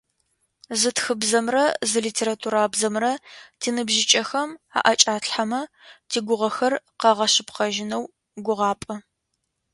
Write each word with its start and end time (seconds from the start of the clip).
Зы 0.79 0.89
тхыбзэмрэ 0.95 1.65
зы 1.89 1.99
литературабзэмрэ 2.05 3.11
тиныбжьыкӀэхэм 3.59 4.49
аӏэкӏатлъхьэмэ 4.89 5.61
тигугъэхэр 6.09 6.73
къагъэшъыпкъэжьынэу 6.99 8.03
гугъапӏэ. 8.45 8.95